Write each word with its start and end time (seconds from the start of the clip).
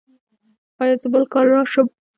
ایا 0.81 0.95
زه 1.01 1.07
بل 1.13 1.23
کال 1.33 1.45
راشم؟ 1.55 1.87